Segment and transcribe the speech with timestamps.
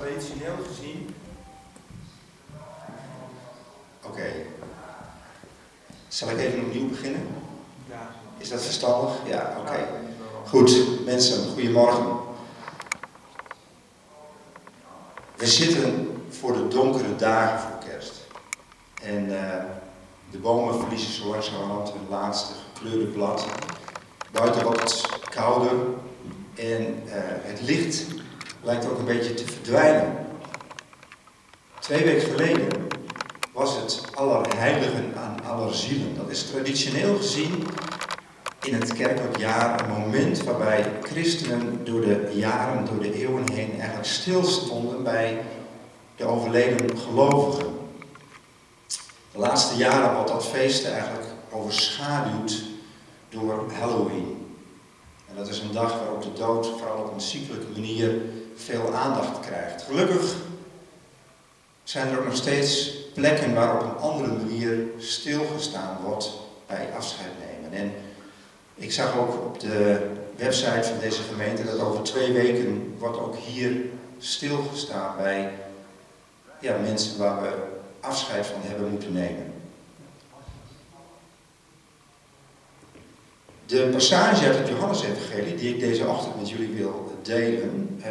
[0.00, 1.14] traditioneel gezien.
[4.02, 4.32] Oké.
[6.08, 7.26] Zal ik even opnieuw beginnen?
[7.88, 9.14] Ja, Is dat verstandig?
[9.26, 9.88] Ja, oké.
[10.48, 12.06] Goed, mensen, goedemorgen.
[15.36, 18.26] We zitten voor de donkere dagen voor kerst.
[19.02, 19.64] En eh,
[20.30, 23.46] de bomen verliezen zo langzamerhand hun laatste gekleurde blad.
[24.32, 25.72] Buiten wordt het kouder
[26.54, 28.06] en eh, het licht
[28.66, 30.16] lijkt ook een beetje te verdwijnen.
[31.78, 32.66] Twee weken geleden
[33.52, 36.16] was het Allerheiligen aan Allerzielen.
[36.16, 37.66] Dat is traditioneel gezien
[38.62, 43.70] in het kerkelijk jaar een moment waarbij christenen door de jaren, door de eeuwen heen
[43.72, 45.42] eigenlijk stilstonden bij
[46.16, 47.74] de overleden gelovigen.
[49.32, 52.62] De laatste jaren wordt dat feest eigenlijk overschaduwd
[53.28, 54.56] door Halloween.
[55.28, 58.20] En dat is een dag waarop de dood vooral op een ziekelijke manier
[58.56, 59.82] veel aandacht krijgt.
[59.82, 60.34] Gelukkig
[61.84, 66.30] zijn er ook nog steeds plekken waar op een andere manier stilgestaan wordt
[66.66, 67.78] bij afscheid nemen.
[67.78, 67.92] En
[68.74, 73.36] ik zag ook op de website van deze gemeente dat over twee weken wordt ook
[73.36, 73.76] hier
[74.18, 75.52] stilgestaan bij
[76.60, 77.52] ja, mensen waar we
[78.00, 79.52] afscheid van hebben moeten nemen.
[83.66, 88.10] De passage uit het Johannesevangelie die ik deze ochtend met jullie wil delen, eh,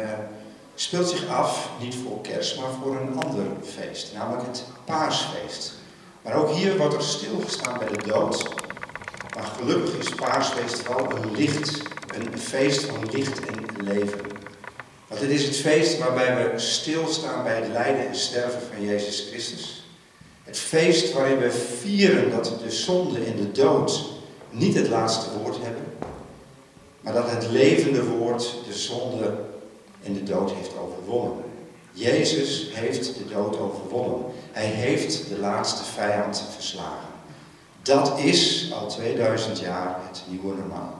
[0.78, 5.72] speelt zich af niet voor kerst, maar voor een ander feest, namelijk het paasfeest.
[6.22, 8.54] Maar ook hier wordt er stilgestaan bij de dood.
[9.34, 11.82] Maar gelukkig is paasfeest wel een licht,
[12.14, 14.20] een feest van licht en leven.
[15.08, 19.26] Want het is het feest waarbij we stilstaan bij het lijden en sterven van Jezus
[19.30, 19.86] Christus.
[20.44, 24.04] Het feest waarin we vieren dat de zonde en de dood
[24.50, 25.84] niet het laatste woord hebben,
[27.00, 29.34] maar dat het levende woord de zonde
[30.06, 31.44] en de dood heeft overwonnen.
[31.92, 34.26] Jezus heeft de dood overwonnen.
[34.52, 37.08] Hij heeft de laatste vijand verslagen.
[37.82, 40.98] Dat is al 2000 jaar het nieuwe normaal.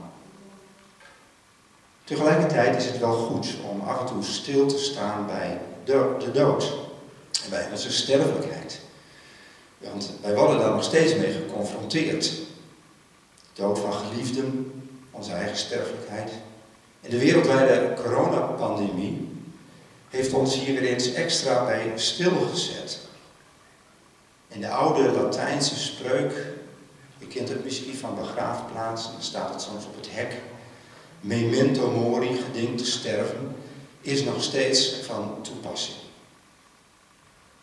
[2.04, 6.72] Tegelijkertijd is het wel goed om af en toe stil te staan bij de, dood
[7.44, 8.80] en bij onze sterfelijkheid.
[9.78, 12.22] Want wij worden daar nog steeds mee geconfronteerd.
[12.24, 14.72] De dood van geliefden,
[15.10, 16.30] onze eigen sterfelijkheid.
[17.08, 19.28] De wereldwijde coronapandemie
[20.08, 22.98] heeft ons hier weer eens extra bij stilgezet.
[24.48, 26.32] In de oude Latijnse spreuk,
[27.18, 30.34] je kent het misschien van begraafplaatsen, dan staat het soms op het hek.
[31.20, 33.56] Memento mori, gedenk te sterven,
[34.00, 35.96] is nog steeds van toepassing.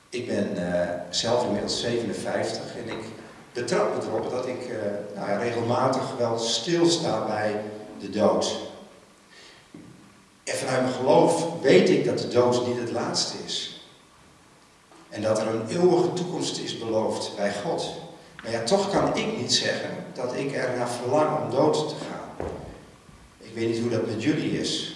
[0.09, 3.03] Ik ben eh, zelf inmiddels 57 en ik
[3.53, 4.75] betrap me erop dat ik eh,
[5.15, 7.61] nou regelmatig wel stilsta bij
[7.99, 8.71] de dood.
[10.43, 13.81] En vanuit mijn geloof weet ik dat de dood niet het laatste is.
[15.09, 17.91] En dat er een eeuwige toekomst is beloofd bij God.
[18.43, 21.95] Maar ja, toch kan ik niet zeggen dat ik er naar verlang om dood te
[21.95, 22.47] gaan.
[23.39, 24.95] Ik weet niet hoe dat met jullie is.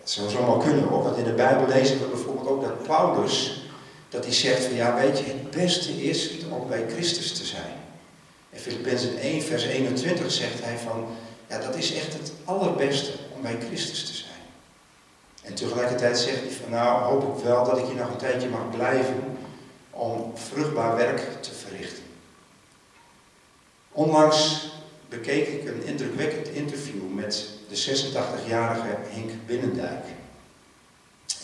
[0.00, 3.64] Het zou zomaar kunnen hoor, want in de Bijbel lezen we bijvoorbeeld ook dat Paulus,
[4.08, 7.72] dat hij zegt van ja, weet je, het beste is om bij Christus te zijn.
[8.50, 11.06] In Filippenzen 1 vers 21 zegt hij van,
[11.48, 14.23] ja, dat is echt het allerbeste om bij Christus te zijn.
[15.44, 18.48] En tegelijkertijd zegt hij van, nou hoop ik wel dat ik hier nog een tijdje
[18.48, 19.36] mag blijven
[19.90, 22.02] om vruchtbaar werk te verrichten.
[23.92, 24.68] Onlangs
[25.08, 30.04] bekeek ik een indrukwekkend interview met de 86-jarige Henk Binnendijk.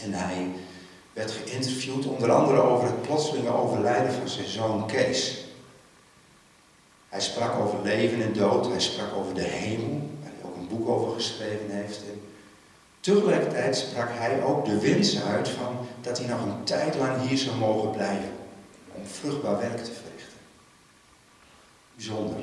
[0.02, 0.46] En hij
[1.12, 5.44] werd geïnterviewd onder andere over het plotselinge overlijden van zijn zoon Kees.
[7.08, 10.68] Hij sprak over leven en dood, hij sprak over de hemel, waar hij ook een
[10.68, 12.00] boek over geschreven heeft.
[13.00, 17.38] Tegelijkertijd sprak hij ook de wens uit van dat hij nog een tijd lang hier
[17.38, 18.32] zou mogen blijven
[18.94, 20.38] om vruchtbaar werk te verrichten.
[21.94, 22.36] Bijzonder.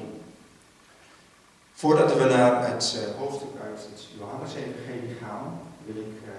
[1.73, 6.31] Voordat we naar het uh, hoofdstuk uit het Johannes-evangelie gaan, wil ik uh,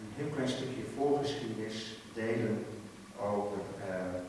[0.00, 2.66] een heel klein stukje voorgeschiedenis delen
[3.20, 3.58] over
[3.88, 4.20] uh,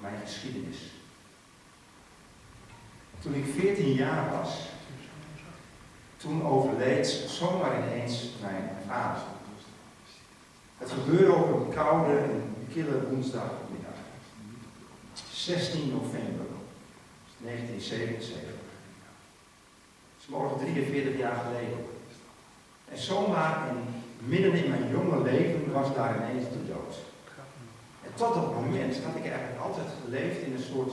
[0.00, 0.76] mijn geschiedenis.
[3.22, 4.50] Toen ik 14 jaar was,
[6.16, 9.22] toen overleed zomaar ineens mijn vader.
[10.78, 13.98] Het gebeurde op een koude en kille woensdagmiddag.
[15.32, 16.46] 16 november
[17.38, 18.42] 1977.
[18.42, 21.86] Dat is morgen 43 jaar geleden.
[22.88, 26.94] En zomaar in, midden in mijn jonge leven was daar ineens de dood.
[28.02, 30.92] En tot dat moment had ik eigenlijk altijd geleefd in een soort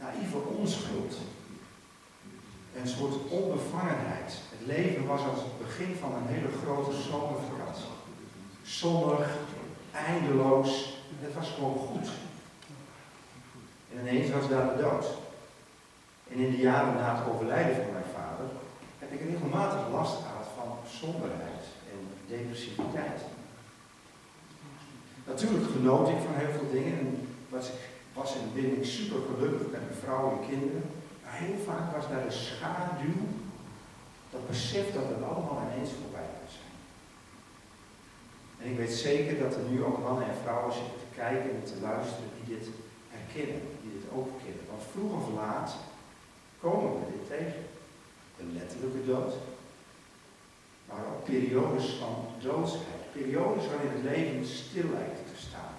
[0.00, 1.16] naïeve onschuld.
[2.80, 4.32] Een soort onbevangenheid.
[4.50, 7.92] Het leven was als het begin van een hele grote zomervakantie.
[8.62, 9.28] zonnig,
[9.92, 10.96] eindeloos.
[11.20, 12.08] Het was gewoon goed.
[13.92, 15.06] En ineens was daar de dood.
[16.30, 18.46] En in de jaren na het overlijden van mijn vader
[18.98, 23.20] heb ik regelmatig last gehad van somberheid en depressiviteit.
[25.26, 27.70] Natuurlijk genoot ik van heel veel dingen en was,
[28.12, 30.82] was en ben ik super gelukkig met mijn vrouw en kinderen.
[31.40, 33.22] Heel vaak was daar een schaduw,
[34.30, 36.74] dat besef dat het allemaal ineens voorbij kan zijn.
[38.60, 41.64] En ik weet zeker dat er nu ook mannen en vrouwen zitten te kijken en
[41.64, 42.66] te luisteren die dit
[43.14, 44.66] herkennen, die dit ook kennen.
[44.70, 45.76] Want vroeg of laat
[46.60, 47.62] komen we dit tegen.
[48.36, 49.32] De letterlijke dood,
[50.88, 53.02] maar ook periodes van doodsheid.
[53.12, 55.74] Periodes waarin het leven stil lijkt te staan.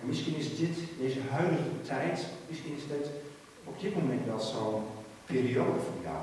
[0.00, 3.06] En misschien is dit, deze huidige tijd, misschien is dit
[3.64, 4.82] op dit moment wel zo'n
[5.26, 6.22] periode voor jou.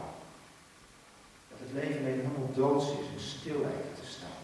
[1.49, 4.41] Dat het leven helemaal doods is en stil lijkt te staan.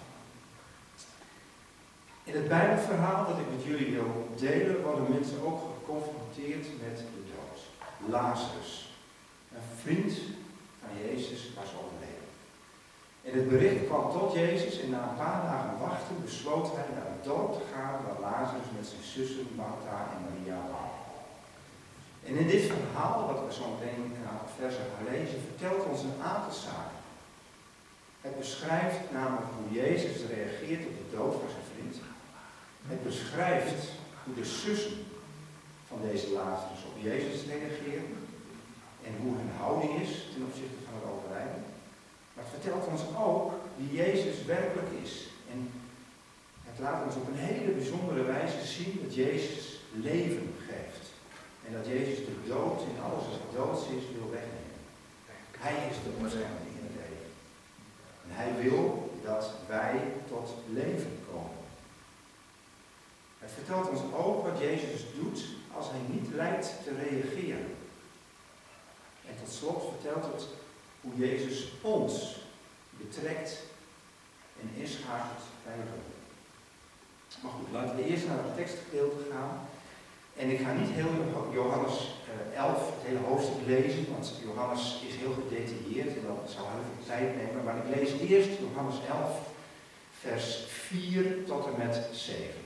[2.23, 7.23] In het Bijbelverhaal dat ik met jullie wil delen, worden mensen ook geconfronteerd met de
[7.33, 7.59] dood.
[8.11, 8.89] Lazarus,
[9.55, 10.13] een vriend
[10.79, 12.29] van Jezus, was overleden.
[13.23, 17.09] En het bericht kwam tot Jezus en na een paar dagen wachten besloot hij naar
[17.15, 20.92] het dorp te gaan waar Lazarus met zijn zussen Martha en Maria waren.
[22.25, 26.01] En in dit verhaal, wat we zo meteen een aantal versen gaan lezen, vertelt ons
[26.03, 27.01] een aantal zaken.
[28.21, 31.95] Het beschrijft namelijk hoe Jezus reageert op de dood van zijn vriend.
[32.87, 33.81] Het beschrijft
[34.23, 34.97] hoe de zussen
[35.87, 38.11] van deze Lazarus op Jezus reageren
[39.07, 41.63] en hoe hun houding is ten opzichte van het overlijden.
[42.33, 45.13] Maar het vertelt ons ook wie Jezus werkelijk is.
[45.51, 45.59] En
[46.69, 50.92] het laat ons op een hele bijzondere wijze zien dat Jezus leven geeft.
[51.65, 54.63] En dat Jezus de dood in alles wat doods is wil wegnemen.
[55.57, 57.31] Hij is de bescherming in het leven.
[58.23, 61.61] En hij wil dat wij tot leven komen.
[63.39, 65.45] Het vertelt ons ook wat Jezus doet
[65.75, 67.75] als hij niet lijkt te reageren.
[69.27, 70.47] En tot slot vertelt het
[71.01, 72.37] hoe Jezus ons
[72.89, 73.57] betrekt
[74.61, 75.87] en inschakelt bij hem.
[77.41, 79.67] Maar goed, laten we eerst naar het tekstgedeelte gaan.
[80.35, 81.11] En ik ga niet heel
[81.53, 82.15] Johannes
[82.55, 86.87] 11, eh, het hele hoofdstuk lezen, want Johannes is heel gedetailleerd en dat zal heel
[86.89, 87.63] veel tijd nemen.
[87.63, 89.39] Maar ik lees eerst Johannes 11,
[90.19, 92.63] vers 4 tot en met 7.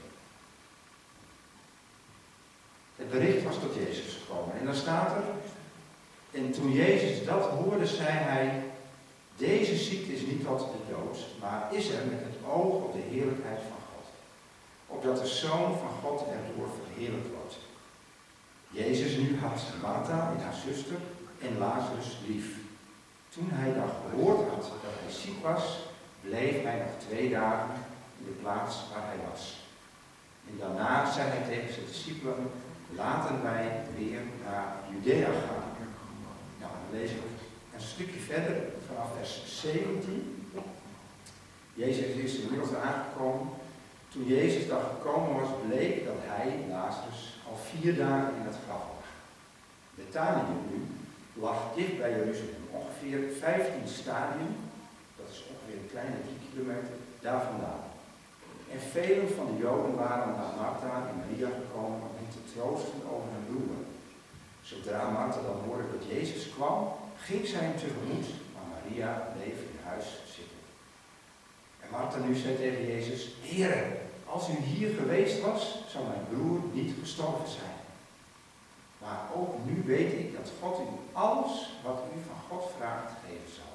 [2.95, 4.59] Het bericht was tot Jezus gekomen.
[4.59, 5.23] En dan staat er,
[6.31, 8.63] en toen Jezus dat hoorde, zei hij,
[9.37, 13.15] deze ziekte is niet tot de dood, maar is er met het oog op de
[13.15, 14.05] heerlijkheid van God.
[14.87, 17.36] Opdat de Zoon van God erdoor verheerlijkt wordt.
[18.69, 20.97] Jezus nu had Martha en haar zuster
[21.41, 22.55] en Lazarus lief.
[23.29, 25.79] Toen hij dan gehoord had dat hij ziek was,
[26.21, 27.69] bleef hij nog twee dagen
[28.19, 29.65] in de plaats waar hij was.
[30.49, 32.51] En daarna zei hij tegen zijn discipelen,
[32.95, 35.63] laten wij weer naar Judea gaan.
[36.59, 37.23] Nou, dan lezen we
[37.75, 38.55] een stukje verder
[38.87, 40.51] vanaf vers 17.
[41.73, 43.47] Jezus is inmiddels aangekomen.
[44.09, 47.36] Toen Jezus daar gekomen was, bleek dat hij, Lazarus,
[47.69, 49.07] vier dagen in het graf lag.
[49.95, 50.79] Betanië nu
[51.43, 54.51] lag dicht bij Jeruzalem, ongeveer 15 stadium,
[55.17, 57.83] dat is ongeveer een kleine 3 kilometer, daar vandaan.
[58.73, 63.30] En velen van de Joden waren naar Martha en Maria gekomen om te troosten over
[63.35, 63.77] hun broer.
[64.61, 66.80] Zodra Martha dan hoorde dat Jezus kwam,
[67.18, 70.61] ging zij hem tegemoet, maar Maria bleef in huis zitten.
[71.81, 73.83] En Martha nu zei tegen Jezus, Heere,
[74.37, 77.77] als u hier geweest was, zou mijn broer niet gestorven zijn.
[79.01, 81.53] Maar ook nu weet ik dat God u alles
[81.83, 83.73] wat u van God vraagt geven zal.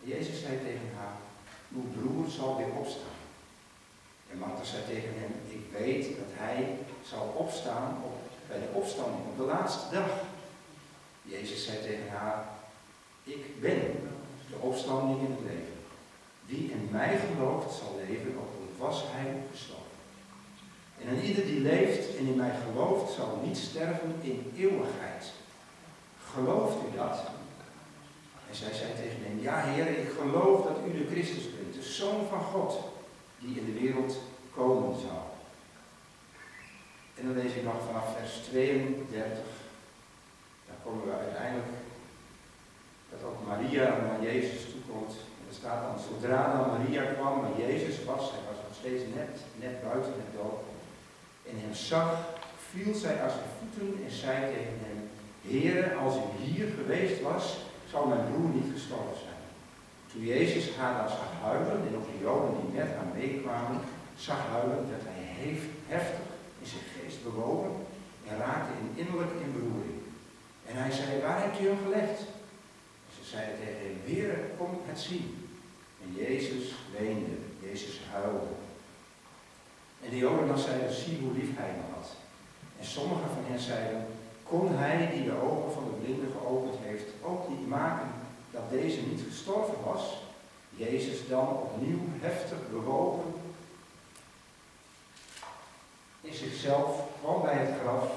[0.00, 1.16] Jezus zei tegen haar,
[1.74, 3.20] uw broer zal weer opstaan.
[4.30, 8.16] En Martha zei tegen hem, ik weet dat hij zal opstaan op,
[8.48, 10.10] bij de opstanding op de laatste dag.
[11.22, 12.44] Jezus zei tegen haar,
[13.24, 13.80] ik ben
[14.50, 15.78] de opstanding in het leven.
[16.46, 19.84] Wie in mij gelooft zal leven, al was hij gestorven.
[21.00, 25.32] En een ieder die leeft en in mij gelooft, zal niet sterven in eeuwigheid.
[26.32, 27.18] Gelooft u dat?
[28.48, 31.82] En zij zei tegen hem, ja Heer, ik geloof dat u de Christus bent, de
[31.82, 32.80] Zoon van God
[33.38, 34.16] die in de wereld
[34.54, 35.22] komen zou.
[37.14, 39.38] En dan lees ik nog vanaf vers 32.
[40.66, 41.72] Dan komen we uiteindelijk
[43.10, 45.12] dat ook Maria naar Jezus toekomt.
[45.12, 48.40] En er staat dan, zodra dan Maria kwam naar Jezus was, hij
[48.84, 50.64] steeds net, net buiten het dorp,
[51.48, 52.10] en hem zag,
[52.70, 55.00] viel zij aan zijn voeten en zei tegen hem,
[55.50, 57.44] Heere, als u hier geweest was,
[57.90, 59.42] zou mijn broer niet gestorven zijn.
[60.10, 63.80] Toen Jezus haar dan zag huilen, en ook de Joden die met haar meekwamen,
[64.26, 65.22] zag huilen, werd hij
[65.94, 66.26] heftig
[66.60, 67.72] in zijn geest bewogen
[68.28, 70.00] en raakte in innerlijke inberoering.
[70.68, 72.18] En hij zei, waar hebt u hem gelegd?
[73.16, 75.28] Ze zeiden tegen hem, Heer, kom het zien.
[76.02, 76.64] En Jezus
[76.98, 77.36] weende,
[77.66, 78.52] Jezus huilde.
[80.04, 82.08] En de Joden dan zeiden, zie hoe lief hij me had.
[82.78, 84.06] En sommigen van hen zeiden,
[84.42, 88.08] kon hij die de ogen van de blinden geopend heeft, ook niet maken
[88.50, 90.22] dat deze niet gestorven was?
[90.70, 93.34] Jezus dan opnieuw heftig bewogen
[96.20, 98.10] in zichzelf, kwam bij het graf.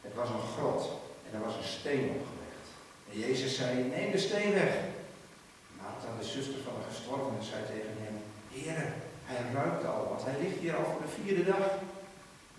[0.00, 0.90] Het was een grot
[1.26, 2.66] en er was een steen opgelegd.
[3.10, 4.74] En Jezus zei, neem de steen weg.
[5.80, 8.16] Martha, de zuster van de gestorvene, zei tegen hem,
[8.50, 8.92] Heer,
[9.30, 11.66] hij ruikt al, want hij ligt hier al voor de vierde dag.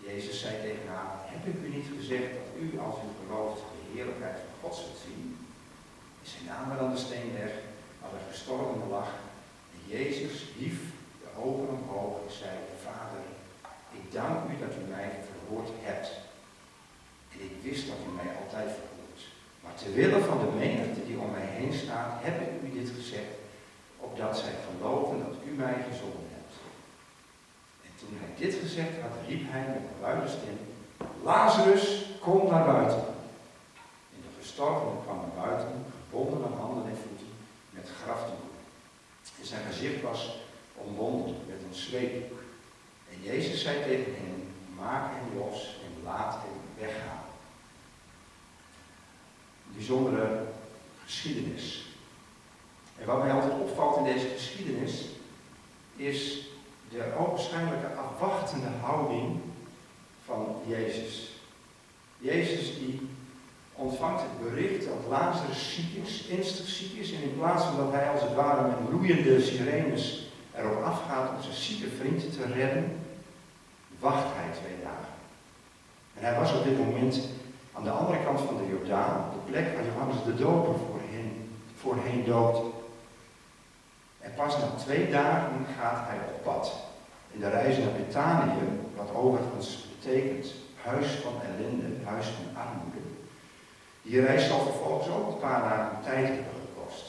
[0.07, 3.85] Jezus zei tegen haar, heb ik u niet gezegd dat u, als u gelooft, de
[3.93, 5.23] heerlijkheid van God zult zien?
[6.21, 7.53] En zij namen dan de steen weg,
[7.99, 9.09] maar de gestorvene lag.
[9.75, 10.79] En Jezus hief
[11.23, 13.23] de ogen omhoog en zei, Vader,
[13.99, 16.09] ik dank u dat u mij verhoord hebt.
[17.33, 19.21] En ik wist dat u mij altijd verhoort.
[19.61, 22.89] Maar ter wille van de menigte die om mij heen staat, heb ik u dit
[22.99, 23.33] gezegd,
[23.97, 26.38] opdat zij geloven dat u mij gezonden hebt.
[27.99, 30.57] En toen hij dit gezegd had, riep hij met een luide stem,
[31.23, 33.03] Lazarus, kom naar buiten.
[34.13, 37.27] En de gestorvene kwam naar buiten, gebonden aan handen en voeten,
[37.69, 38.49] met grafdoeken.
[39.39, 40.37] En zijn gezicht was
[40.75, 42.31] omwonden met een zweep.
[43.11, 47.23] En Jezus zei tegen hem, maak hem los en laat hem weggaan.
[49.67, 50.43] Een bijzondere
[51.03, 51.83] geschiedenis.
[52.97, 55.05] En wat mij altijd opvalt in deze geschiedenis,
[55.95, 56.48] is
[56.89, 59.39] de ogenschijnlijke afwachtende houding
[60.25, 61.29] van Jezus.
[62.17, 63.09] Jezus die
[63.75, 67.91] ontvangt het bericht dat Lazarus ziek is, ernstig ziek is, en in plaats van dat
[67.91, 72.99] hij als het ware met loeiende sirenes erop afgaat om zijn zieke vriend te redden,
[73.99, 75.13] wacht hij twee dagen.
[76.17, 77.19] En hij was op dit moment
[77.73, 82.25] aan de andere kant van de Jordaan, de plek waar Johannes de Doper voorheen, voorheen
[82.25, 82.78] doopt.
[84.39, 86.73] Pas na twee dagen gaat hij op pad.
[87.31, 88.63] In de reis naar Betanië,
[88.95, 90.45] wat overigens betekent
[90.83, 93.01] huis van ellende, huis van armoede.
[94.01, 97.05] Die reis zal vervolgens ook een paar dagen tijd hebben gekost.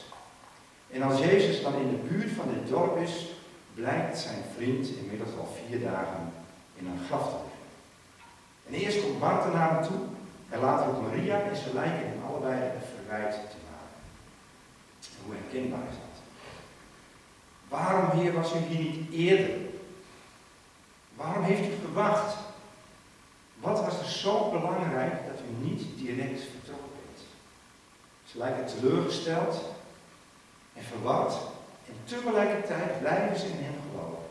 [0.91, 3.27] En als Jezus dan in de buurt van dit dorp is,
[3.73, 6.33] blijkt zijn vriend inmiddels al vier dagen
[6.75, 7.69] in een graf te liggen.
[8.67, 10.01] En eerst komt Martha naar hem toe
[10.49, 13.91] en later ook Maria en ze lijken hem allebei verwijt te maken.
[15.25, 16.10] hoe herkenbaar is dat?
[17.71, 19.55] Waarom, Heer, was u hier niet eerder?
[21.15, 22.35] Waarom heeft u gewacht?
[23.59, 27.19] Wat was er zo belangrijk dat u niet direct vertrokken bent?
[28.25, 29.63] Ze lijken teleurgesteld
[30.73, 31.33] en verward
[31.87, 34.23] en tegelijkertijd blijven ze in hem geloven.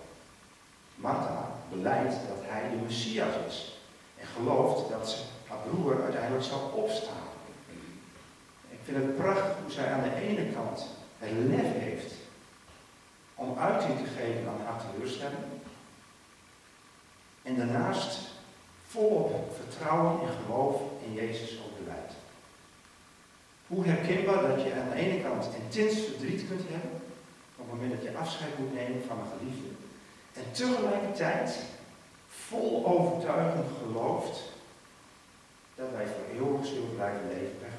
[0.95, 3.79] Martha beleidt dat hij de Messias is
[4.19, 5.17] en gelooft dat ze
[5.47, 7.29] haar broer uiteindelijk zal opstaan.
[8.71, 10.87] Ik vind het prachtig hoe zij aan de ene kant
[11.19, 12.20] het lef heeft
[13.41, 15.45] om uiting te geven aan haar teleurstelling
[17.43, 18.19] en daarnaast
[18.87, 22.13] volop vertrouwen en geloof in Jezus ook beleidt.
[23.67, 26.91] Hoe herkenbaar dat je aan de ene kant intens verdriet kunt hebben
[27.57, 29.69] op het moment dat je afscheid moet nemen van een geliefde
[30.33, 31.59] en tegelijkertijd
[32.29, 34.43] vol overtuigend gelooft
[35.75, 37.70] dat wij voor eeuwig zullen blijven leven bij.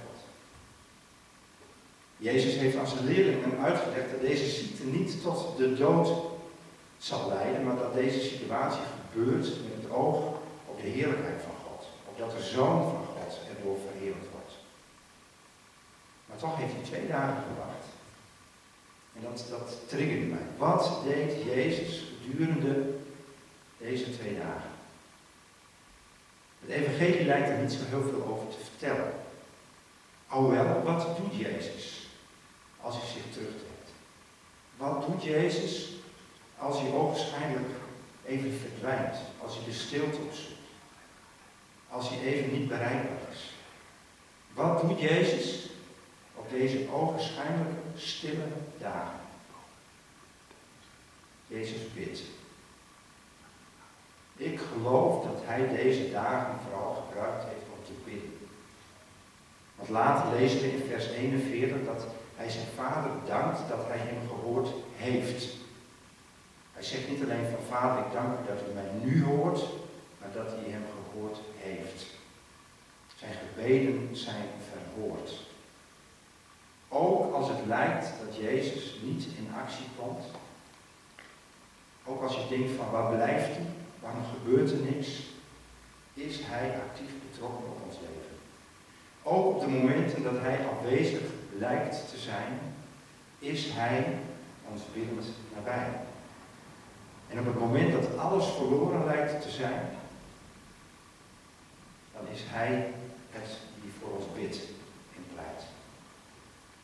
[2.21, 6.09] Jezus heeft aan zijn leerlingen uitgelegd dat deze ziekte niet tot de dood
[6.97, 10.17] zal leiden, maar dat deze situatie gebeurt met het oog
[10.65, 11.87] op de heerlijkheid van God.
[12.09, 14.53] Opdat de Zoon van God erdoor verheerlijkt wordt.
[16.25, 17.85] Maar toch heeft hij twee dagen gewacht.
[19.15, 20.45] En dat, dat triggerde mij.
[20.57, 22.89] Wat deed Jezus gedurende
[23.77, 24.71] deze twee dagen?
[26.59, 29.13] Het evangelie lijkt er niet zo heel veel over te vertellen.
[30.27, 32.00] Alhoewel, wat doet Jezus
[32.81, 33.89] als hij zich terugtrekt?
[34.77, 35.89] Wat doet Jezus
[36.57, 37.69] als hij ogenschijnlijk
[38.25, 39.17] even verdwijnt?
[39.43, 40.59] Als hij de stilte opzoekt?
[41.89, 43.51] Als hij even niet bereikbaar is?
[44.53, 45.69] Wat doet Jezus
[46.35, 48.47] op deze ogenschijnlijke stille
[48.77, 49.19] dagen?
[51.47, 52.21] Jezus bidt.
[54.35, 58.47] Ik geloof dat hij deze dagen vooral gebruikt heeft om te bidden.
[59.75, 62.05] Want later lezen we in vers 41 dat
[62.41, 65.45] hij zijn vader dankt dat hij hem gehoord heeft.
[66.73, 69.59] Hij zegt niet alleen van vader, ik dank u dat u mij nu hoort,
[70.19, 72.05] maar dat hij hem gehoord heeft.
[73.15, 75.31] Zijn gebeden zijn verhoord.
[76.89, 80.25] Ook als het lijkt dat Jezus niet in actie komt.
[82.05, 83.65] Ook als je denkt van waar blijft hij?
[83.99, 85.07] Waarom gebeurt er niks?
[86.13, 88.35] Is hij actief betrokken op ons leven?
[89.23, 91.21] Ook op de momenten dat hij afwezig
[91.61, 92.59] lijkt te zijn,
[93.39, 94.17] is hij
[94.71, 95.25] ons biddend
[95.55, 95.89] nabij.
[97.27, 99.81] En op het moment dat alles verloren lijkt te zijn,
[102.13, 102.93] dan is hij
[103.31, 103.49] het
[103.81, 104.57] die voor ons bidt
[105.15, 105.61] en pleit.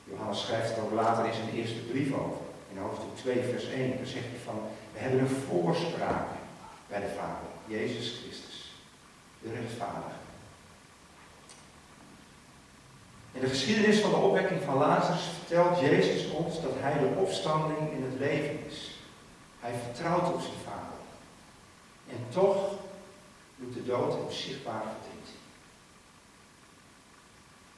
[0.04, 2.46] Johannes schrijft er ook later in zijn eerste brief over.
[2.72, 4.60] In hoofdstuk 2, vers 1, dan zegt hij van,
[4.94, 6.28] we hebben een voorspraak
[6.88, 8.74] bij de Vader, Jezus Christus,
[9.42, 10.27] de rechtvaardige.
[13.38, 17.92] In de geschiedenis van de opwekking van Lazarus vertelt Jezus ons dat hij de opstanding
[17.92, 19.00] in het leven is.
[19.60, 21.00] Hij vertrouwt op zijn Vader.
[22.10, 22.72] En toch
[23.56, 25.30] doet de dood hem zichtbaar verdriet.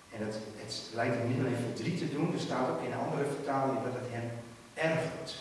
[0.09, 3.25] En het, het lijkt hem niet alleen verdriet te doen, er staat ook in andere
[3.25, 4.31] vertalingen dat het hem
[4.73, 5.35] ergert.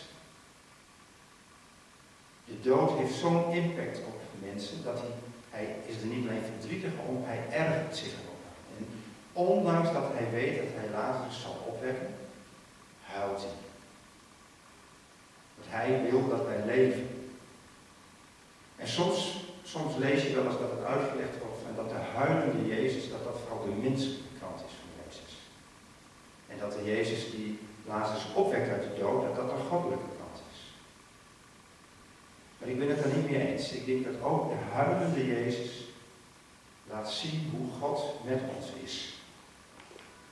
[2.45, 5.11] De dood heeft zo'n impact op mensen dat hij,
[5.49, 8.13] hij is er niet alleen verdrietig om, hij ergert zich
[9.33, 12.15] ondanks dat hij weet dat hij Lazarus zal opwekken,
[13.03, 13.59] huilt hij.
[15.55, 17.07] Want hij wil dat wij leven.
[18.75, 22.67] En soms, soms lees je wel eens dat het uitgelegd wordt en dat de huilende
[22.67, 25.33] Jezus, dat dat vooral de menselijke kant is van Jezus.
[26.47, 30.41] En dat de Jezus die Lazarus opwekt uit de dood, dat dat een goddelijke kant
[30.51, 30.59] is.
[32.57, 33.71] Maar ik ben het er niet mee eens.
[33.71, 35.83] Ik denk dat ook de huilende Jezus
[36.89, 39.18] laat zien hoe God met ons is.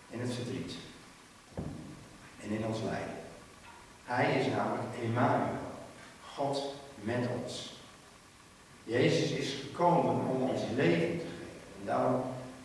[0.09, 0.73] In het verdriet.
[2.41, 3.15] En in ons lijden.
[4.03, 5.55] Hij is namelijk Emmanuel.
[6.35, 7.73] God met ons.
[8.83, 11.79] Jezus is gekomen om ons leven te geven.
[11.79, 12.21] En daarom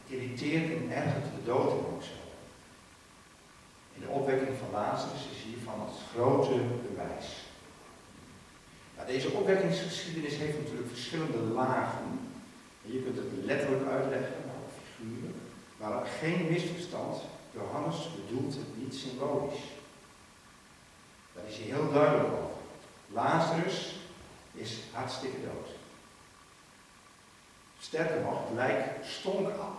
[0.07, 2.03] irriteert en ergert de dood hem ook.
[3.95, 7.27] In de opwekking van Lazarus is hiervan het grote bewijs.
[9.07, 12.21] Deze opwekkingsgeschiedenis heeft natuurlijk verschillende lagen.
[12.85, 15.37] En je kunt het letterlijk uitleggen, maar figuurlijk.
[15.77, 17.17] Maar geen misverstand,
[17.53, 19.63] Johannes bedoelt het niet symbolisch.
[21.35, 22.61] Daar is hij heel duidelijk over.
[23.09, 23.97] Lazarus
[24.53, 25.69] is hartstikke dood.
[27.79, 29.77] Sterker nog, het lijk stonk al.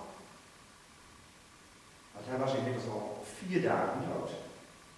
[2.13, 4.29] Want hij was inmiddels al vier dagen dood.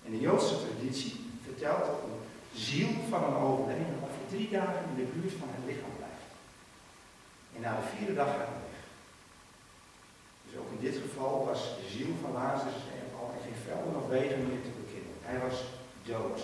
[0.06, 4.96] En de Joodse traditie vertelt dat een ziel van een overledene ongeveer drie dagen in
[4.96, 6.26] de buurt van het lichaam blijft.
[7.56, 8.64] En na de vierde dag gaat.
[10.56, 12.82] Dus ook in dit geval was de ziel van Lazarus
[13.20, 15.15] al geen velden of wegen meer te bekennen.
[15.22, 15.58] Hij was
[16.04, 16.39] dood.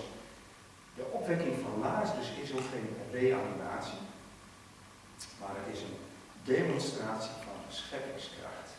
[0.96, 4.02] De opwekking van Lazarus is ook geen reanimatie,
[5.40, 5.98] maar het is een
[6.44, 8.70] demonstratie van scheppingskracht,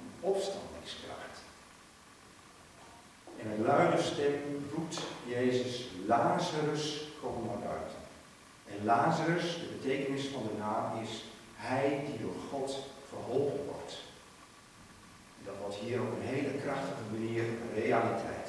[0.00, 1.36] een opstandingskracht.
[3.40, 8.00] En een luide stem roept Jezus, Lazarus, kom naar buiten.
[8.72, 12.78] En Lazarus, de betekenis van de naam is hij die door God
[13.08, 14.07] verholpen wordt.
[15.48, 18.48] Dat wordt hier op een hele krachtige manier realiteit.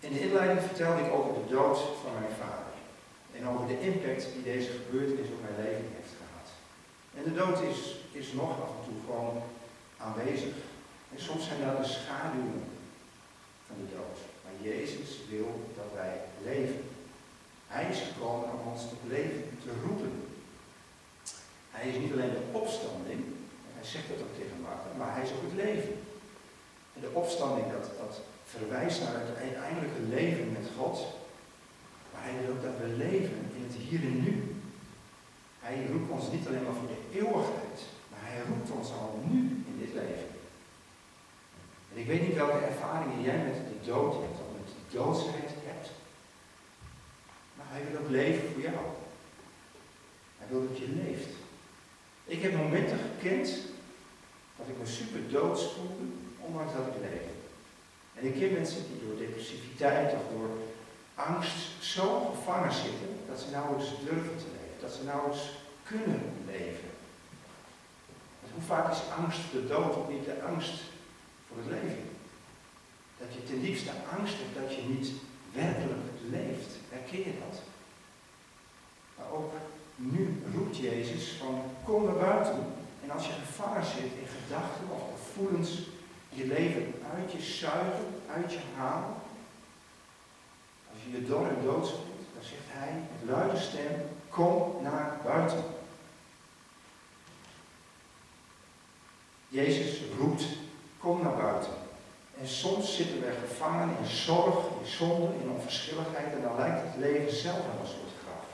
[0.00, 2.74] In de inleiding vertelde ik over de dood van mijn vader.
[3.36, 6.48] En over de impact die deze gebeurtenis op mijn leven heeft gehad.
[7.16, 7.80] En de dood is,
[8.20, 9.36] is nog af en toe gewoon
[10.06, 10.56] aanwezig.
[11.12, 12.64] En soms zijn dat de schaduwen
[13.66, 14.18] van de dood.
[14.42, 16.14] Maar Jezus wil dat wij
[16.48, 16.82] leven.
[17.66, 20.12] Hij is gekomen om ons tot leven te roepen.
[21.70, 22.99] Hij is niet alleen de opstanding,
[23.94, 25.94] zegt dat ook tegen Martha, maar hij is ook het leven.
[26.94, 28.14] En de opstanding, dat, dat
[28.54, 30.96] verwijst naar het uiteindelijke leven met God.
[32.10, 34.34] Maar hij wil ook dat we leven in het hier en nu.
[35.66, 37.78] Hij roept ons niet alleen maar voor de eeuwigheid,
[38.10, 39.38] maar hij roept ons al nu
[39.70, 40.28] in dit leven.
[41.90, 45.50] En ik weet niet welke ervaringen jij met de dood hebt, of met de doodsheid
[45.70, 45.88] hebt.
[47.56, 48.84] Maar hij wil ook leven voor jou.
[50.38, 51.32] Hij wil dat je leeft.
[52.24, 53.48] Ik heb momenten gekend
[54.60, 56.06] dat ik me super doods voelde,
[56.38, 57.26] ondanks dat ik leef.
[58.14, 60.50] En ik ken mensen die door depressiviteit of door
[61.14, 65.44] angst zo gevangen zitten dat ze nauwelijks durven te leven, dat ze nauwelijks
[65.84, 66.88] kunnen leven.
[68.54, 70.74] hoe vaak is angst de dood of niet de angst
[71.46, 72.08] voor het leven?
[73.18, 75.10] Dat je ten diepste angst hebt dat je niet
[75.52, 76.70] werkelijk leeft.
[76.88, 77.60] Herken je dat?
[79.16, 79.52] Maar ook
[79.96, 82.79] nu roept Jezus van kom naar buiten.
[83.10, 85.70] En als je gevangen zit in gedachten of gevoelens,
[86.28, 89.14] je leven uit je zuigen, uit je halen.
[90.92, 93.92] Als je je dor en dood voelt, dan zegt hij met luide stem,
[94.28, 95.64] kom naar buiten.
[99.48, 100.44] Jezus roept,
[100.98, 101.72] kom naar buiten.
[102.82, 107.56] zitten we gevangen in zorg, in zonde, in onverschilligheid en dan lijkt het leven zelf
[107.56, 108.46] wel een soort graf.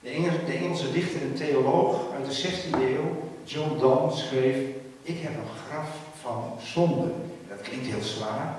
[0.00, 0.08] De
[0.54, 4.56] Engelse dichter en theoloog uit de 16e eeuw, John Donne, schreef:
[5.02, 5.88] Ik heb een graf
[6.20, 7.12] van zonde.
[7.48, 8.56] Dat klinkt heel zwaar.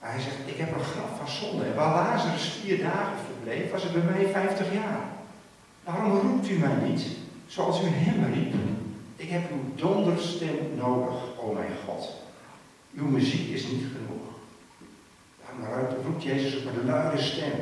[0.00, 1.64] Maar hij zegt: Ik heb een graf van zonde.
[1.64, 5.00] En waar Lazarus vier dagen verbleef, was het bij mij 50 jaar.
[5.84, 7.06] Waarom roept u mij niet
[7.46, 8.54] zoals u hem riep?
[9.16, 12.08] Ik heb uw donderstem nodig, o mijn God.
[12.94, 14.30] Uw muziek is niet genoeg.
[15.60, 17.52] Daarom roept Jezus op een luide stem.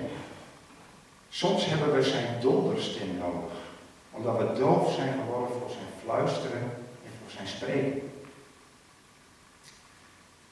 [1.28, 3.57] Soms hebben we zijn donderstem nodig,
[4.18, 6.62] omdat we doof zijn geworden voor zijn fluisteren
[7.04, 8.10] en voor zijn spreken.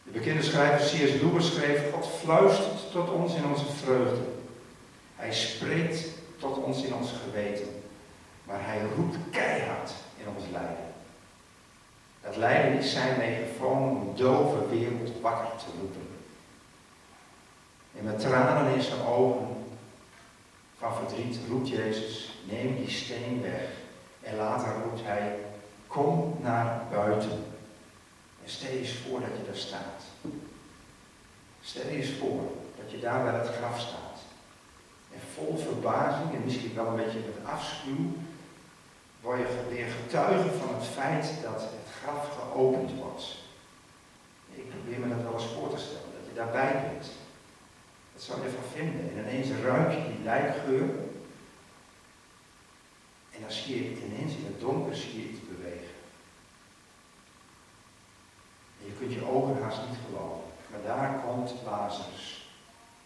[0.02, 1.22] De bekende schrijver C.S.
[1.22, 4.24] Lewis schreef, God fluistert tot ons in onze vreugde.
[5.16, 7.82] Hij spreekt tot ons in ons geweten.
[8.44, 10.94] Maar hij roept keihard in ons lijden.
[12.22, 16.08] Dat lijden is zijn megafoon om een dove wereld wakker te roepen.
[17.98, 19.46] En met tranen in zijn ogen
[20.78, 23.68] van verdriet roept Jezus, neem die steen weg.
[24.22, 25.38] En later roept hij,
[25.86, 27.44] kom naar buiten.
[28.44, 30.02] En stel je eens voor dat je daar staat.
[31.62, 32.42] Stel je eens voor
[32.80, 34.18] dat je daar bij het graf staat.
[35.12, 38.12] En vol verbazing en misschien wel een beetje met afschuw
[39.20, 43.36] word je weer getuige van het feit dat het graf geopend wordt.
[44.52, 47.06] Ik probeer me dat wel eens voor te stellen, dat je daarbij bent.
[48.12, 49.10] Wat zou je ervan vinden?
[49.10, 50.88] En ineens ruik je die lijkgeur.
[53.36, 55.94] En dan zie je ineens in het donker zie je iets bewegen.
[58.80, 60.50] En je kunt je ogen haast niet geloven.
[60.70, 62.50] Maar daar komt Lazarus,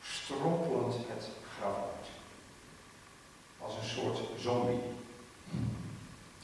[0.03, 2.09] strompelend het graf uit.
[3.59, 4.81] Als een soort zombie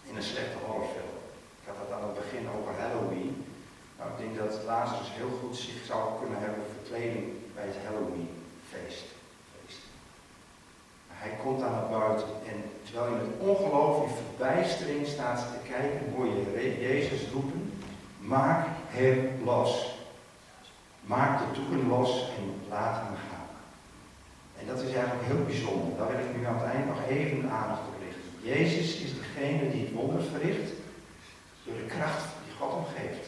[0.08, 1.16] in een slechte horrorfilm.
[1.60, 3.44] Ik had het aan het begin over Halloween.
[3.98, 9.04] Nou, ik denk dat Lazarus heel goed zich zou kunnen hebben verkleding bij het Halloween-feest.
[11.08, 16.12] Hij komt aan het buiten en terwijl je met ongeloof in verbijstering staat te kijken,
[16.14, 17.80] hoor je Jezus roepen,
[18.18, 19.94] maak hem los.
[21.04, 23.48] Maak de doeken los en laat hem gaan.
[24.58, 25.98] En dat is eigenlijk heel bijzonder.
[25.98, 28.30] Daar wil ik nu aan het eind nog even aandacht op richten.
[28.66, 30.70] Jezus is degene die het wonder verricht
[31.64, 33.26] door de kracht die God hem geeft.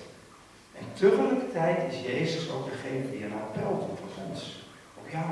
[0.79, 4.63] En tegelijkertijd is Jezus ook degene die een appel doet op ons,
[4.95, 5.31] op jou,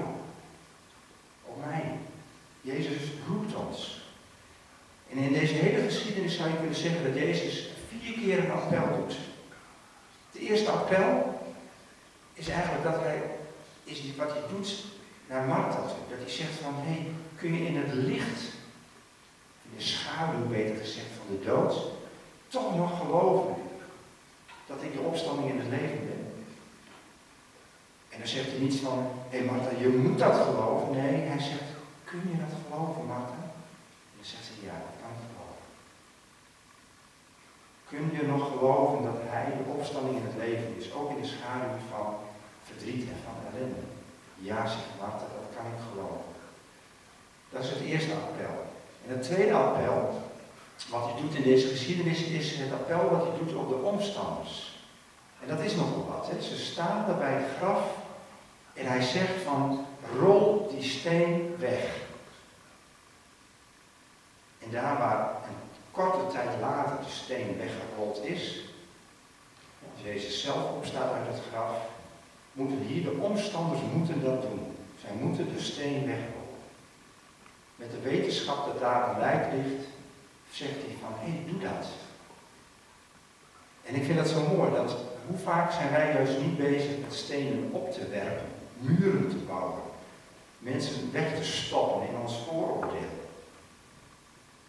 [1.44, 1.84] op mij.
[2.60, 4.04] Jezus roept ons.
[5.10, 8.96] En in deze hele geschiedenis zou je kunnen zeggen dat Jezus vier keer een appel
[8.96, 9.18] doet.
[10.32, 11.40] De eerste appel
[12.32, 13.22] is eigenlijk dat hij,
[13.84, 14.84] is wat hij doet
[15.28, 18.55] naar Martha Dat hij zegt van, hé, hey, kun je in het licht
[19.70, 21.74] in de schaduw, beter gezegd, van de dood,
[22.48, 23.54] toch nog geloven
[24.66, 26.24] dat ik de opstanding in het leven ben.
[28.08, 28.98] En dan zegt hij niets van,
[29.28, 30.96] hé hey Martha, je moet dat geloven.
[30.96, 31.68] Nee, hij zegt,
[32.04, 33.40] kun je dat geloven, Martha?
[34.10, 35.64] En dan zegt ze, ja, dat kan ik geloven.
[37.90, 41.32] Kun je nog geloven dat hij de opstanding in het leven is, ook in de
[41.34, 42.08] schaduw van
[42.68, 43.84] verdriet en van ellende?
[44.48, 46.32] Ja, zegt Martha, dat kan ik geloven.
[47.50, 48.75] Dat is het eerste appel.
[49.08, 50.22] En het tweede appel,
[50.90, 54.80] wat hij doet in deze geschiedenis, is het appel wat hij doet op de omstanders.
[55.42, 56.28] En dat is nogal wat.
[56.30, 56.42] Hè.
[56.42, 57.82] Ze staan daar bij het graf
[58.74, 59.86] en hij zegt van,
[60.18, 62.04] rol die steen weg.
[64.58, 65.56] En daar waar een
[65.90, 68.64] korte tijd later de steen weggerold is,
[70.02, 71.76] Jezus zelf opstaat uit het graf,
[72.52, 74.76] moeten hier de omstanders moeten dat doen.
[75.00, 76.35] Zij moeten de steen wegrollen
[77.76, 79.86] met de wetenschap dat daar een lijk ligt,
[80.50, 81.86] zegt hij van, hé, doe dat.
[83.82, 87.14] En ik vind dat zo mooi, dat hoe vaak zijn wij juist niet bezig met
[87.14, 88.46] stenen op te werpen,
[88.78, 89.82] muren te bouwen,
[90.58, 93.24] mensen weg te stoppen in ons vooroordeel.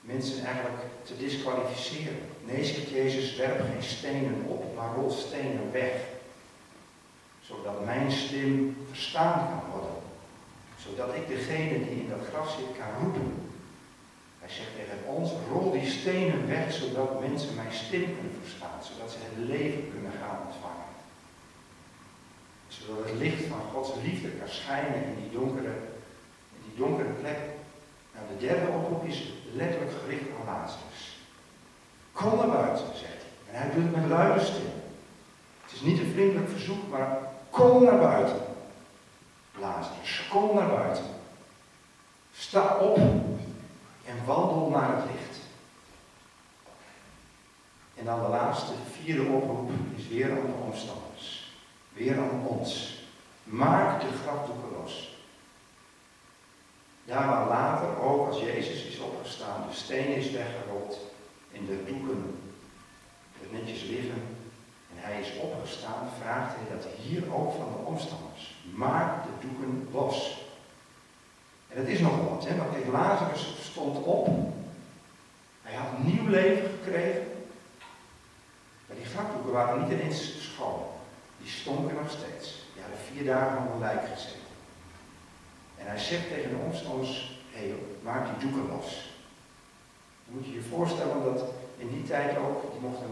[0.02, 2.20] Mensen eigenlijk te disqualificeren.
[2.46, 5.94] Nee, zegt Jezus, werp geen stenen op, maar rol stenen weg.
[7.42, 9.87] Zodat mijn stem verstaan kan worden
[10.88, 13.28] zodat ik degene die in dat graf zit kan roepen.
[14.40, 19.12] Hij zegt tegen ons, rol die stenen weg, zodat mensen mijn stem kunnen verstaan, zodat
[19.12, 20.92] ze het leven kunnen gaan ontvangen.
[22.68, 25.74] Zodat het licht van Gods liefde kan schijnen in die donkere,
[26.56, 27.40] in die donkere plek.
[28.14, 31.04] Nou, de derde oproep is letterlijk gericht aan Lazarus.
[32.12, 33.34] Kom naar buiten, zegt hij.
[33.50, 34.76] En hij doet het met luide stem.
[35.64, 37.20] Het is niet een vriendelijk verzoek, maar
[37.50, 38.42] kom naar buiten.
[39.60, 41.06] Lazarus, kom naar buiten.
[42.34, 42.98] Sta op
[44.06, 45.38] en wandel naar het licht.
[47.96, 51.54] En dan de laatste, vierde oproep is weer aan de omstanders.
[51.94, 52.96] Weer aan ons.
[53.44, 55.16] Maak de grafdoeken los.
[57.06, 61.00] Daar waar later, ook als Jezus is opgestaan, de steen is weggerold
[61.54, 62.47] en de doeken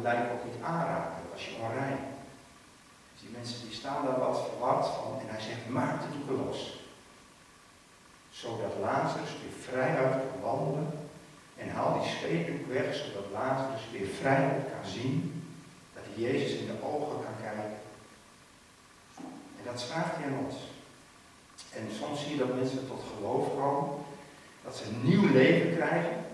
[0.07, 2.01] lijk ook niet aanraken, dat je onrein.
[3.11, 6.45] Dus die mensen die staan daar wat verward van en hij zegt, maak de doeken
[6.45, 6.59] los.
[8.41, 10.89] Zodat Lazarus weer vrijheid kan wandelen
[11.61, 15.15] en haal die scheepdoek weg, zodat Lazarus weer vrijheid kan zien,
[15.93, 17.77] dat hij Jezus in de ogen kan kijken.
[19.57, 20.55] En dat vraagt hij aan ons.
[21.77, 23.89] En soms zie je dat mensen tot geloof komen,
[24.63, 26.24] dat ze een nieuw leven krijgen,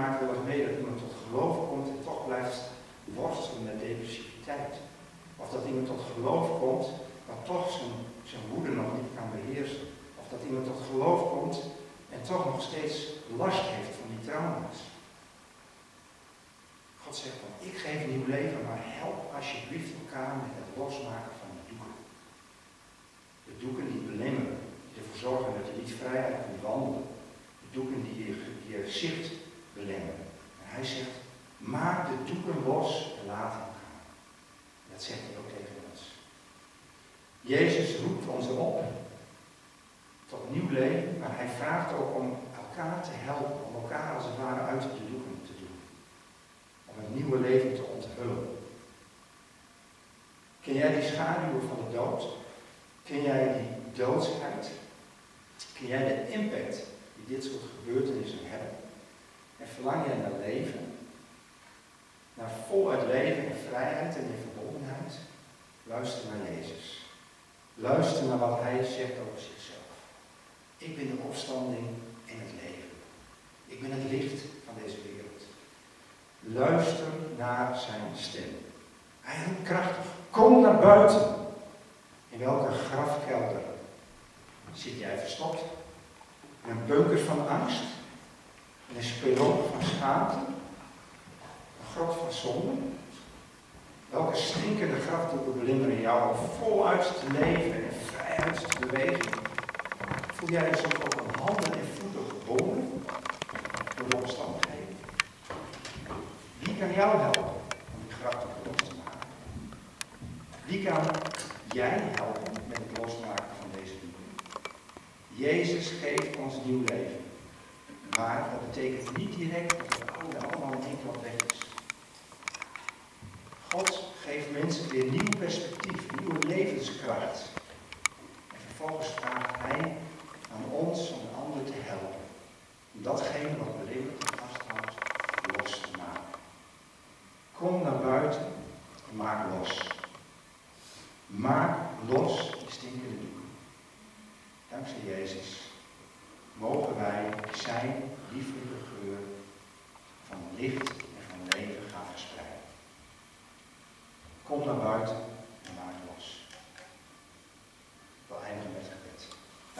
[0.00, 2.60] maakt wel eens mee dat iemand tot geloof komt en toch blijft
[3.04, 4.74] worstelen met depressiviteit.
[5.42, 6.86] Of dat iemand tot geloof komt,
[7.26, 7.94] maar toch zijn,
[8.30, 9.84] zijn woede nog niet kan beheersen.
[10.20, 11.56] Of dat iemand tot geloof komt
[12.14, 12.96] en toch nog steeds
[13.42, 14.78] last heeft van die trauma's.
[17.02, 21.50] God zegt van, ik geef nieuw leven, maar help alsjeblieft elkaar met het losmaken van
[21.56, 21.94] de doeken.
[23.46, 27.06] De doeken die belemmeren, die ervoor zorgen dat je niet vrijheid kunt wandelen.
[27.62, 28.14] De doeken die
[28.62, 29.26] die je zicht
[29.88, 30.14] en
[30.62, 31.10] hij zegt,
[31.56, 34.02] maak de doeken los en laat hem gaan.
[34.92, 36.00] Dat zegt hij ook tegen ons.
[37.40, 38.84] Jezus roept ons op
[40.28, 44.36] tot nieuw leven, maar hij vraagt ook om elkaar te helpen, om elkaar als het
[44.36, 45.09] ware uit te doen.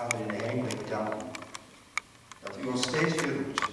[0.00, 1.18] gaan we in de hemel danken
[2.42, 3.69] dat u ons steeds weer roept.